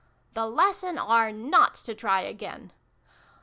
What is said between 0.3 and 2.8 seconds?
"The Lesson are' not to try again